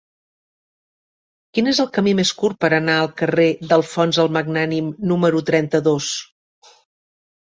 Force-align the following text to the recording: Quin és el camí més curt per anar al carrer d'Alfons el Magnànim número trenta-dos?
Quin 1.57 1.67
és 1.71 1.81
el 1.83 1.89
camí 1.97 2.13
més 2.19 2.31
curt 2.39 2.57
per 2.63 2.71
anar 2.77 2.95
al 3.01 3.11
carrer 3.21 3.45
d'Alfons 3.73 4.19
el 4.23 4.33
Magnànim 4.39 4.89
número 5.11 5.43
trenta-dos? 5.51 6.11